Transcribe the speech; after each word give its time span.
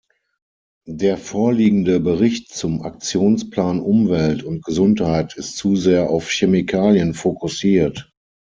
Der 0.89 1.15
vorliegende 1.15 1.99
Bericht 1.99 2.49
zum 2.49 2.81
Aktionsplan 2.81 3.79
Umwelt 3.79 4.41
und 4.41 4.63
Gesundheit 4.65 5.35
ist 5.35 5.57
zu 5.57 5.75
sehr 5.75 6.09
auf 6.09 6.27
Chemikalien 6.31 7.13
fokussiert. 7.13 8.11